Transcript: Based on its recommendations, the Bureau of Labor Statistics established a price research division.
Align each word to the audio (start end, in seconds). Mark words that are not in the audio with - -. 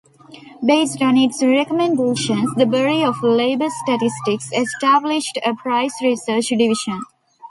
Based 0.65 0.99
on 1.03 1.15
its 1.15 1.43
recommendations, 1.43 2.51
the 2.55 2.65
Bureau 2.65 3.09
of 3.09 3.21
Labor 3.21 3.67
Statistics 3.85 4.49
established 4.51 5.37
a 5.45 5.53
price 5.53 5.93
research 6.01 6.47
division. 6.47 7.01